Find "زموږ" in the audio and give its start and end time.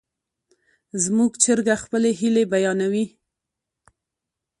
1.03-1.31